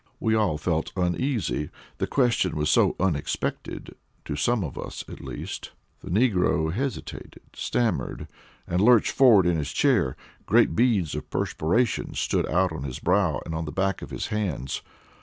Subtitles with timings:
[0.19, 1.69] We all felt uneasy
[1.99, 5.73] the question was so unexpected, to some of us at least.
[6.03, 8.27] The negro hesitated, stammered,
[8.65, 10.17] and lurched forward in his chair.
[10.47, 14.25] Great beads of perspiration stood out on his brow and on the back of his
[14.33, 14.81] hands.